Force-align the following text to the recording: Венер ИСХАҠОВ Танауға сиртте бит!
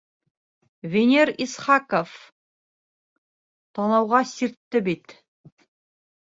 Венер 0.93 1.29
ИСХАҠОВ 1.43 2.09
Танауға 3.79 4.23
сиртте 4.33 4.83
бит! 4.91 5.15